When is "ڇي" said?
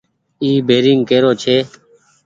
1.41-1.57